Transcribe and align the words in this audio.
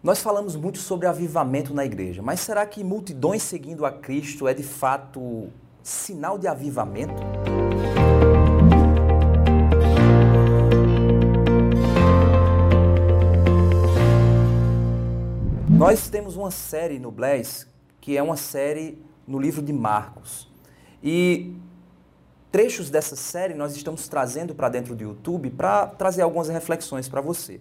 Nós 0.00 0.22
falamos 0.22 0.54
muito 0.54 0.78
sobre 0.78 1.08
avivamento 1.08 1.74
na 1.74 1.84
igreja, 1.84 2.22
mas 2.22 2.38
será 2.38 2.64
que 2.64 2.84
multidões 2.84 3.42
seguindo 3.42 3.84
a 3.84 3.90
Cristo 3.90 4.46
é 4.46 4.54
de 4.54 4.62
fato 4.62 5.48
sinal 5.82 6.38
de 6.38 6.46
avivamento? 6.46 7.20
Nós 15.68 16.08
temos 16.08 16.36
uma 16.36 16.52
série 16.52 17.00
no 17.00 17.10
Bless 17.10 17.66
que 18.00 18.16
é 18.16 18.22
uma 18.22 18.36
série 18.36 19.02
no 19.26 19.40
livro 19.40 19.60
de 19.60 19.72
Marcos. 19.72 20.48
E 21.02 21.56
trechos 22.52 22.88
dessa 22.88 23.16
série 23.16 23.52
nós 23.52 23.74
estamos 23.74 24.06
trazendo 24.06 24.54
para 24.54 24.68
dentro 24.68 24.94
do 24.94 25.02
YouTube 25.02 25.50
para 25.50 25.88
trazer 25.88 26.22
algumas 26.22 26.48
reflexões 26.48 27.08
para 27.08 27.20
você. 27.20 27.60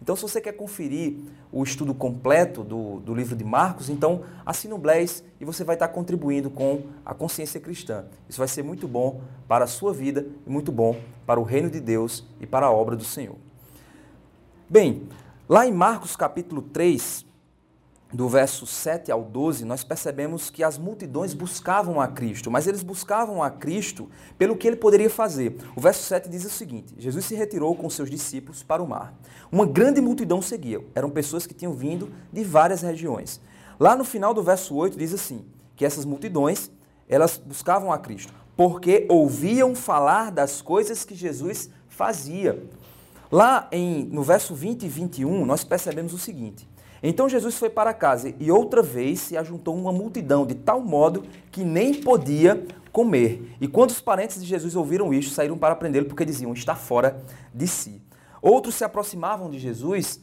Então, 0.00 0.14
se 0.14 0.22
você 0.22 0.40
quer 0.40 0.52
conferir 0.52 1.16
o 1.52 1.62
estudo 1.62 1.92
completo 1.92 2.62
do, 2.62 3.00
do 3.00 3.14
livro 3.14 3.34
de 3.34 3.44
Marcos, 3.44 3.88
então 3.88 4.22
assine 4.46 4.72
o 4.72 4.78
Blaze 4.78 5.24
e 5.40 5.44
você 5.44 5.64
vai 5.64 5.74
estar 5.76 5.88
contribuindo 5.88 6.50
com 6.50 6.84
a 7.04 7.12
consciência 7.12 7.60
cristã. 7.60 8.04
Isso 8.28 8.38
vai 8.38 8.48
ser 8.48 8.62
muito 8.62 8.86
bom 8.86 9.20
para 9.48 9.64
a 9.64 9.68
sua 9.68 9.92
vida 9.92 10.26
e 10.46 10.50
muito 10.50 10.70
bom 10.70 10.96
para 11.26 11.40
o 11.40 11.42
reino 11.42 11.68
de 11.68 11.80
Deus 11.80 12.24
e 12.40 12.46
para 12.46 12.66
a 12.66 12.70
obra 12.70 12.96
do 12.96 13.04
Senhor. 13.04 13.36
Bem, 14.68 15.08
lá 15.48 15.66
em 15.66 15.72
Marcos 15.72 16.14
capítulo 16.14 16.62
3, 16.62 17.26
do 18.12 18.28
verso 18.28 18.66
7 18.66 19.12
ao 19.12 19.22
12, 19.22 19.64
nós 19.64 19.84
percebemos 19.84 20.48
que 20.48 20.64
as 20.64 20.78
multidões 20.78 21.34
buscavam 21.34 22.00
a 22.00 22.08
Cristo, 22.08 22.50
mas 22.50 22.66
eles 22.66 22.82
buscavam 22.82 23.42
a 23.42 23.50
Cristo 23.50 24.08
pelo 24.38 24.56
que 24.56 24.66
ele 24.66 24.76
poderia 24.76 25.10
fazer. 25.10 25.56
O 25.76 25.80
verso 25.80 26.02
7 26.04 26.28
diz 26.28 26.44
o 26.44 26.50
seguinte: 26.50 26.94
Jesus 26.98 27.26
se 27.26 27.34
retirou 27.34 27.74
com 27.76 27.90
seus 27.90 28.10
discípulos 28.10 28.62
para 28.62 28.82
o 28.82 28.88
mar. 28.88 29.14
Uma 29.52 29.66
grande 29.66 30.00
multidão 30.00 30.40
seguia. 30.40 30.82
Eram 30.94 31.10
pessoas 31.10 31.46
que 31.46 31.54
tinham 31.54 31.74
vindo 31.74 32.10
de 32.32 32.42
várias 32.44 32.80
regiões. 32.80 33.40
Lá 33.78 33.94
no 33.94 34.04
final 34.04 34.32
do 34.32 34.42
verso 34.42 34.74
8 34.74 34.96
diz 34.96 35.12
assim: 35.12 35.44
que 35.78 35.84
essas 35.84 36.04
multidões, 36.04 36.70
elas 37.08 37.38
buscavam 37.38 37.92
a 37.92 37.98
Cristo, 37.98 38.34
porque 38.56 39.06
ouviam 39.08 39.74
falar 39.74 40.32
das 40.32 40.60
coisas 40.60 41.04
que 41.04 41.14
Jesus 41.14 41.70
fazia. 41.88 42.62
Lá 43.30 43.68
em, 43.70 44.04
no 44.06 44.22
verso 44.22 44.54
20 44.54 44.84
e 44.84 44.88
21, 44.88 45.46
nós 45.46 45.62
percebemos 45.62 46.12
o 46.12 46.18
seguinte: 46.18 46.68
então 47.02 47.28
Jesus 47.28 47.56
foi 47.56 47.70
para 47.70 47.94
casa 47.94 48.34
e 48.38 48.50
outra 48.50 48.82
vez 48.82 49.20
se 49.20 49.36
ajuntou 49.36 49.76
uma 49.76 49.92
multidão 49.92 50.44
de 50.44 50.54
tal 50.54 50.80
modo 50.80 51.24
que 51.50 51.62
nem 51.64 51.94
podia 51.94 52.66
comer. 52.92 53.56
E 53.60 53.68
quando 53.68 53.90
os 53.90 54.00
parentes 54.00 54.40
de 54.40 54.46
Jesus 54.46 54.74
ouviram 54.74 55.14
isto, 55.14 55.32
saíram 55.32 55.56
para 55.56 55.76
prendê-lo 55.76 56.06
porque 56.06 56.24
diziam: 56.24 56.52
está 56.52 56.74
fora 56.74 57.22
de 57.54 57.68
si. 57.68 58.02
Outros 58.42 58.74
se 58.74 58.84
aproximavam 58.84 59.50
de 59.50 59.58
Jesus 59.58 60.20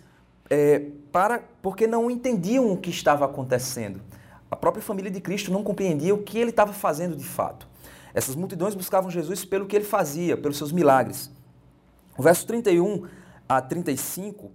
é, 0.49 0.87
para 1.11 1.43
porque 1.61 1.87
não 1.87 2.09
entendiam 2.11 2.71
o 2.71 2.77
que 2.77 2.89
estava 2.89 3.25
acontecendo. 3.25 4.01
A 4.49 4.55
própria 4.55 4.83
família 4.83 5.09
de 5.09 5.19
Cristo 5.19 5.51
não 5.51 5.63
compreendia 5.63 6.13
o 6.13 6.19
que 6.19 6.37
ele 6.37 6.49
estava 6.49 6.73
fazendo 6.73 7.15
de 7.15 7.23
fato. 7.23 7.67
Essas 8.13 8.35
multidões 8.35 8.75
buscavam 8.75 9.09
Jesus 9.09 9.43
pelo 9.43 9.65
que 9.65 9.75
ele 9.75 9.85
fazia, 9.85 10.37
pelos 10.37 10.57
seus 10.57 10.71
milagres. 10.71 11.29
O 12.17 12.23
verso 12.23 12.45
31 12.47 13.05
a 13.47 13.61
35 13.61 14.51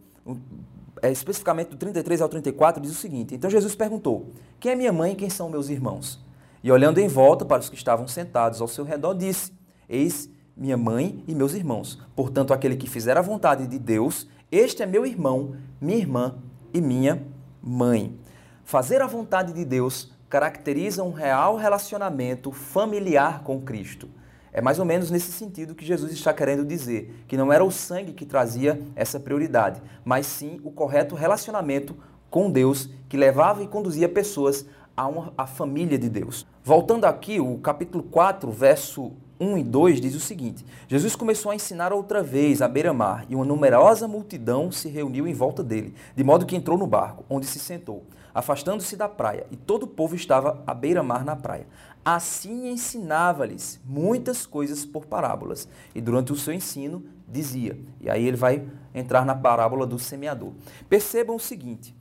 é, 1.02 1.10
especificamente 1.10 1.68
do 1.70 1.76
33 1.76 2.20
ao 2.20 2.28
34, 2.28 2.82
diz 2.82 2.92
o 2.92 2.94
seguinte: 2.94 3.34
Então 3.34 3.48
Jesus 3.50 3.74
perguntou: 3.74 4.30
Quem 4.58 4.72
é 4.72 4.74
minha 4.74 4.92
mãe 4.92 5.12
e 5.12 5.16
quem 5.16 5.30
são 5.30 5.48
meus 5.48 5.68
irmãos? 5.68 6.18
E 6.62 6.70
olhando 6.70 6.98
em 6.98 7.08
volta 7.08 7.44
para 7.44 7.60
os 7.60 7.68
que 7.68 7.76
estavam 7.76 8.06
sentados 8.06 8.60
ao 8.60 8.68
seu 8.68 8.84
redor, 8.84 9.14
disse: 9.14 9.52
Eis 9.88 10.28
minha 10.56 10.76
mãe 10.76 11.24
e 11.26 11.34
meus 11.34 11.54
irmãos. 11.54 11.98
Portanto, 12.14 12.52
aquele 12.52 12.76
que 12.76 12.88
fizer 12.88 13.16
a 13.16 13.22
vontade 13.22 13.66
de 13.66 13.78
Deus, 13.78 14.28
este 14.52 14.82
é 14.82 14.86
meu 14.86 15.06
irmão, 15.06 15.56
minha 15.80 15.96
irmã 15.96 16.34
e 16.74 16.80
minha 16.80 17.26
mãe. 17.62 18.18
Fazer 18.64 19.00
a 19.00 19.06
vontade 19.06 19.52
de 19.52 19.64
Deus 19.64 20.12
caracteriza 20.28 21.02
um 21.02 21.12
real 21.12 21.56
relacionamento 21.56 22.52
familiar 22.52 23.42
com 23.42 23.60
Cristo. 23.60 24.08
É 24.52 24.60
mais 24.60 24.78
ou 24.78 24.84
menos 24.84 25.10
nesse 25.10 25.32
sentido 25.32 25.74
que 25.74 25.84
Jesus 25.84 26.12
está 26.12 26.32
querendo 26.32 26.64
dizer, 26.64 27.24
que 27.28 27.36
não 27.36 27.52
era 27.52 27.64
o 27.64 27.70
sangue 27.70 28.12
que 28.12 28.26
trazia 28.26 28.80
essa 28.96 29.20
prioridade, 29.20 29.80
mas 30.04 30.26
sim 30.26 30.60
o 30.64 30.70
correto 30.70 31.14
relacionamento 31.14 31.96
com 32.28 32.50
Deus 32.50 32.90
que 33.08 33.16
levava 33.16 33.62
e 33.62 33.68
conduzia 33.68 34.08
pessoas 34.08 34.66
a 34.96 35.08
a 35.38 35.46
família 35.46 35.98
de 35.98 36.08
Deus. 36.08 36.46
Voltando 36.62 37.06
aqui, 37.06 37.40
o 37.40 37.58
capítulo 37.58 38.04
4, 38.04 38.50
verso 38.50 39.12
1 39.40 39.56
e 39.56 39.64
2 39.64 40.00
diz 40.00 40.14
o 40.14 40.20
seguinte: 40.20 40.64
Jesus 40.86 41.16
começou 41.16 41.50
a 41.50 41.54
ensinar 41.54 41.92
outra 41.92 42.22
vez 42.22 42.60
à 42.60 42.68
beira-mar, 42.68 43.24
e 43.28 43.34
uma 43.34 43.44
numerosa 43.44 44.06
multidão 44.06 44.70
se 44.70 44.88
reuniu 44.88 45.26
em 45.26 45.32
volta 45.32 45.62
dele, 45.62 45.94
de 46.14 46.22
modo 46.22 46.44
que 46.44 46.54
entrou 46.54 46.76
no 46.76 46.86
barco, 46.86 47.24
onde 47.30 47.46
se 47.46 47.58
sentou, 47.58 48.04
afastando-se 48.34 48.94
da 48.96 49.08
praia, 49.08 49.46
e 49.50 49.56
todo 49.56 49.84
o 49.84 49.88
povo 49.88 50.14
estava 50.14 50.62
à 50.66 50.74
beira-mar 50.74 51.24
na 51.24 51.34
praia. 51.34 51.66
Assim 52.04 52.68
ensinava-lhes 52.68 53.80
muitas 53.84 54.46
coisas 54.46 54.84
por 54.84 55.06
parábolas. 55.06 55.68
E 55.94 56.00
durante 56.00 56.32
o 56.32 56.36
seu 56.36 56.54
ensino 56.54 57.04
dizia. 57.28 57.78
E 58.00 58.08
aí 58.08 58.26
ele 58.26 58.38
vai 58.38 58.66
entrar 58.94 59.24
na 59.24 59.34
parábola 59.34 59.86
do 59.86 59.98
semeador. 59.98 60.52
Percebam 60.88 61.36
o 61.36 61.40
seguinte: 61.40 61.94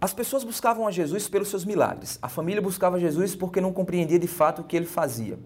as 0.00 0.12
pessoas 0.12 0.44
buscavam 0.44 0.86
a 0.86 0.90
Jesus 0.90 1.28
pelos 1.28 1.48
seus 1.48 1.64
milagres. 1.64 2.18
A 2.20 2.28
família 2.28 2.60
buscava 2.60 3.00
Jesus 3.00 3.34
porque 3.34 3.60
não 3.60 3.72
compreendia 3.72 4.18
de 4.18 4.26
fato 4.26 4.60
o 4.60 4.64
que 4.64 4.76
ele 4.76 4.86
fazia. 4.86 5.38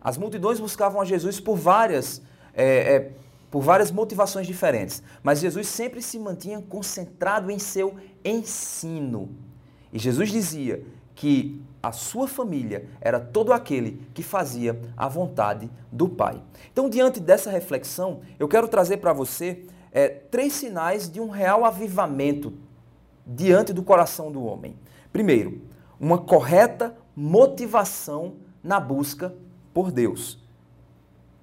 As 0.00 0.16
multidões 0.16 0.60
buscavam 0.60 1.00
a 1.00 1.04
Jesus 1.04 1.40
por 1.40 1.56
várias, 1.56 2.22
é, 2.54 2.94
é, 2.94 3.12
por 3.50 3.62
várias 3.62 3.90
motivações 3.90 4.46
diferentes. 4.46 5.02
Mas 5.22 5.40
Jesus 5.40 5.68
sempre 5.68 6.02
se 6.02 6.18
mantinha 6.18 6.62
concentrado 6.62 7.50
em 7.50 7.58
seu 7.58 7.96
ensino. 8.24 9.30
E 9.92 9.98
Jesus 9.98 10.30
dizia 10.30 10.84
que 11.14 11.60
a 11.82 11.92
sua 11.92 12.28
família 12.28 12.88
era 13.00 13.18
todo 13.18 13.52
aquele 13.52 14.06
que 14.12 14.22
fazia 14.22 14.78
a 14.96 15.08
vontade 15.08 15.70
do 15.90 16.08
Pai. 16.08 16.42
Então, 16.70 16.90
diante 16.90 17.20
dessa 17.20 17.50
reflexão, 17.50 18.20
eu 18.38 18.46
quero 18.46 18.68
trazer 18.68 18.98
para 18.98 19.12
você 19.12 19.64
é, 19.92 20.08
três 20.08 20.52
sinais 20.52 21.10
de 21.10 21.20
um 21.20 21.30
real 21.30 21.64
avivamento 21.64 22.52
diante 23.26 23.72
do 23.72 23.82
coração 23.82 24.30
do 24.30 24.44
homem. 24.44 24.76
Primeiro, 25.12 25.62
uma 25.98 26.18
correta 26.18 26.94
motivação 27.14 28.34
na 28.62 28.78
busca 28.78 29.34
por 29.76 29.92
Deus. 29.92 30.38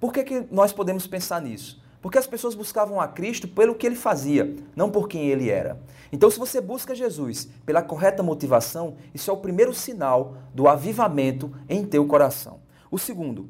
Por 0.00 0.12
que, 0.12 0.24
que 0.24 0.44
nós 0.50 0.72
podemos 0.72 1.06
pensar 1.06 1.40
nisso? 1.40 1.80
Porque 2.02 2.18
as 2.18 2.26
pessoas 2.26 2.56
buscavam 2.56 3.00
a 3.00 3.06
Cristo 3.06 3.46
pelo 3.46 3.76
que 3.76 3.86
ele 3.86 3.94
fazia, 3.94 4.56
não 4.74 4.90
por 4.90 5.06
quem 5.06 5.28
ele 5.28 5.50
era. 5.50 5.80
Então, 6.10 6.28
se 6.28 6.36
você 6.36 6.60
busca 6.60 6.96
Jesus 6.96 7.48
pela 7.64 7.80
correta 7.80 8.24
motivação, 8.24 8.96
isso 9.14 9.30
é 9.30 9.32
o 9.32 9.36
primeiro 9.36 9.72
sinal 9.72 10.34
do 10.52 10.66
avivamento 10.66 11.54
em 11.68 11.84
teu 11.84 12.04
coração. 12.06 12.58
O 12.90 12.98
segundo, 12.98 13.48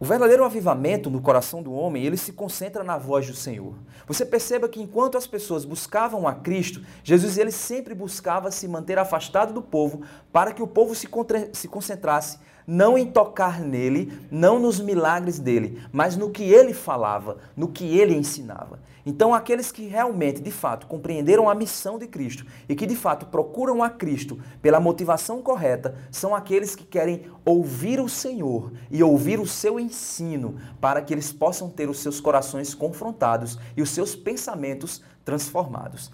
o 0.00 0.04
verdadeiro 0.06 0.44
avivamento 0.44 1.10
no 1.10 1.20
coração 1.20 1.62
do 1.62 1.74
homem, 1.74 2.06
ele 2.06 2.16
se 2.16 2.32
concentra 2.32 2.82
na 2.82 2.96
voz 2.96 3.26
do 3.26 3.34
Senhor. 3.34 3.74
Você 4.06 4.24
perceba 4.24 4.66
que 4.66 4.80
enquanto 4.80 5.18
as 5.18 5.26
pessoas 5.26 5.66
buscavam 5.66 6.26
a 6.26 6.32
Cristo, 6.32 6.80
Jesus 7.04 7.36
ele 7.36 7.52
sempre 7.52 7.94
buscava 7.94 8.50
se 8.50 8.66
manter 8.66 8.98
afastado 8.98 9.52
do 9.52 9.60
povo 9.60 10.04
para 10.32 10.52
que 10.52 10.62
o 10.62 10.66
povo 10.66 10.94
se, 10.94 11.06
se 11.52 11.68
concentrasse 11.68 12.38
não 12.68 12.98
em 12.98 13.06
tocar 13.06 13.62
nele, 13.62 14.12
não 14.30 14.58
nos 14.58 14.78
milagres 14.78 15.38
dele, 15.38 15.82
mas 15.90 16.18
no 16.18 16.28
que 16.28 16.42
ele 16.42 16.74
falava, 16.74 17.38
no 17.56 17.68
que 17.68 17.98
ele 17.98 18.14
ensinava. 18.14 18.78
Então, 19.06 19.32
aqueles 19.32 19.72
que 19.72 19.86
realmente, 19.86 20.42
de 20.42 20.50
fato, 20.50 20.86
compreenderam 20.86 21.48
a 21.48 21.54
missão 21.54 21.98
de 21.98 22.06
Cristo 22.06 22.44
e 22.68 22.76
que, 22.76 22.84
de 22.84 22.94
fato, 22.94 23.24
procuram 23.24 23.82
a 23.82 23.88
Cristo 23.88 24.38
pela 24.60 24.78
motivação 24.78 25.40
correta, 25.40 25.96
são 26.10 26.34
aqueles 26.34 26.76
que 26.76 26.84
querem 26.84 27.22
ouvir 27.42 28.00
o 28.00 28.08
Senhor 28.08 28.70
e 28.90 29.02
ouvir 29.02 29.40
o 29.40 29.46
seu 29.46 29.80
ensino 29.80 30.56
para 30.78 31.00
que 31.00 31.14
eles 31.14 31.32
possam 31.32 31.70
ter 31.70 31.88
os 31.88 32.00
seus 32.00 32.20
corações 32.20 32.74
confrontados 32.74 33.58
e 33.74 33.80
os 33.80 33.88
seus 33.88 34.14
pensamentos 34.14 35.02
transformados. 35.24 36.12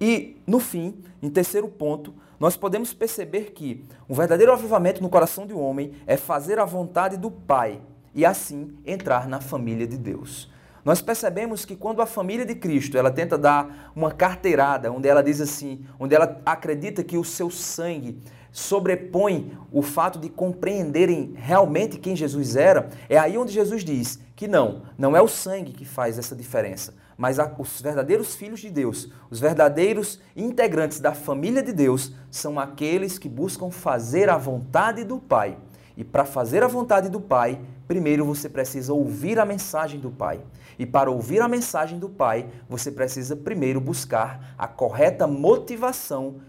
E, 0.00 0.36
no 0.46 0.58
fim, 0.58 0.94
em 1.22 1.30
terceiro 1.30 1.68
ponto, 1.68 2.14
nós 2.38 2.56
podemos 2.56 2.92
perceber 2.92 3.52
que 3.52 3.84
um 4.08 4.14
verdadeiro 4.14 4.52
avivamento 4.52 5.02
no 5.02 5.08
coração 5.08 5.46
de 5.46 5.54
um 5.54 5.60
homem 5.60 5.92
é 6.06 6.16
fazer 6.16 6.58
a 6.58 6.64
vontade 6.64 7.16
do 7.16 7.30
Pai 7.30 7.80
e 8.14 8.24
assim 8.24 8.76
entrar 8.84 9.28
na 9.28 9.40
família 9.40 9.86
de 9.86 9.96
Deus. 9.96 10.50
Nós 10.84 11.00
percebemos 11.00 11.64
que 11.64 11.74
quando 11.74 12.02
a 12.02 12.06
família 12.06 12.44
de 12.44 12.54
Cristo, 12.54 12.98
ela 12.98 13.10
tenta 13.10 13.38
dar 13.38 13.90
uma 13.96 14.12
carteirada, 14.12 14.92
onde 14.92 15.08
ela 15.08 15.22
diz 15.22 15.40
assim, 15.40 15.84
onde 15.98 16.14
ela 16.14 16.40
acredita 16.44 17.02
que 17.02 17.16
o 17.16 17.24
seu 17.24 17.50
sangue 17.50 18.20
sobrepõe 18.52 19.56
o 19.72 19.82
fato 19.82 20.18
de 20.18 20.28
compreenderem 20.28 21.32
realmente 21.36 21.98
quem 21.98 22.14
Jesus 22.14 22.54
era, 22.54 22.88
é 23.08 23.18
aí 23.18 23.36
onde 23.36 23.52
Jesus 23.52 23.82
diz 23.82 24.20
que 24.36 24.46
não, 24.46 24.82
não 24.98 25.16
é 25.16 25.22
o 25.22 25.26
sangue 25.26 25.72
que 25.72 25.84
faz 25.84 26.18
essa 26.18 26.36
diferença, 26.36 26.94
mas 27.16 27.38
os 27.58 27.80
verdadeiros 27.80 28.36
filhos 28.36 28.60
de 28.60 28.70
Deus, 28.70 29.10
os 29.30 29.40
verdadeiros 29.40 30.20
integrantes 30.36 31.00
da 31.00 31.14
família 31.14 31.62
de 31.62 31.72
Deus, 31.72 32.12
são 32.30 32.60
aqueles 32.60 33.18
que 33.18 33.28
buscam 33.28 33.70
fazer 33.70 34.28
a 34.28 34.36
vontade 34.36 35.02
do 35.02 35.18
Pai 35.18 35.56
E 35.96 36.02
para 36.02 36.24
fazer 36.24 36.62
a 36.62 36.68
vontade 36.68 37.08
do 37.08 37.20
Pai, 37.20 37.60
primeiro 37.86 38.24
você 38.24 38.48
precisa 38.48 38.92
ouvir 38.92 39.38
a 39.38 39.44
mensagem 39.44 40.00
do 40.00 40.10
Pai. 40.10 40.40
E 40.78 40.84
para 40.84 41.10
ouvir 41.10 41.40
a 41.40 41.48
mensagem 41.48 41.98
do 41.98 42.08
Pai, 42.08 42.48
você 42.68 42.90
precisa 42.90 43.36
primeiro 43.36 43.80
buscar 43.80 44.54
a 44.58 44.66
correta 44.66 45.26
motivação 45.26 46.40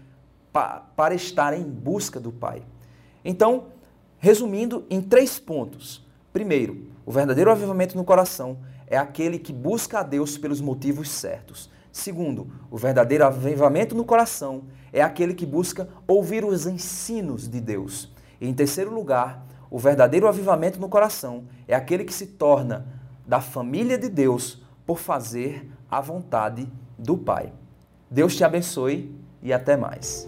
pa 0.52 0.80
para 0.96 1.14
estar 1.14 1.52
em 1.54 1.62
busca 1.62 2.18
do 2.18 2.32
Pai. 2.32 2.62
Então, 3.24 3.66
resumindo 4.18 4.84
em 4.90 5.00
três 5.00 5.38
pontos. 5.38 6.04
Primeiro, 6.32 6.88
o 7.04 7.12
verdadeiro 7.12 7.50
avivamento 7.50 7.96
no 7.96 8.04
coração 8.04 8.58
é 8.86 8.96
aquele 8.96 9.38
que 9.38 9.52
busca 9.52 10.00
a 10.00 10.02
Deus 10.02 10.36
pelos 10.36 10.60
motivos 10.60 11.10
certos. 11.10 11.70
Segundo, 11.92 12.50
o 12.70 12.76
verdadeiro 12.76 13.24
avivamento 13.24 13.94
no 13.94 14.04
coração 14.04 14.64
é 14.92 15.02
aquele 15.02 15.34
que 15.34 15.46
busca 15.46 15.88
ouvir 16.06 16.44
os 16.44 16.66
ensinos 16.66 17.48
de 17.48 17.60
Deus. 17.60 18.12
E 18.40 18.48
em 18.48 18.54
terceiro 18.54 18.92
lugar, 18.92 19.44
o 19.70 19.78
verdadeiro 19.78 20.28
avivamento 20.28 20.80
no 20.80 20.88
coração 20.88 21.44
é 21.66 21.74
aquele 21.74 22.04
que 22.04 22.14
se 22.14 22.26
torna 22.26 22.86
da 23.26 23.40
família 23.40 23.98
de 23.98 24.08
Deus 24.08 24.62
por 24.86 24.98
fazer 24.98 25.68
a 25.90 26.00
vontade 26.00 26.68
do 26.98 27.16
Pai. 27.16 27.52
Deus 28.10 28.36
te 28.36 28.44
abençoe 28.44 29.14
e 29.42 29.52
até 29.52 29.76
mais. 29.76 30.26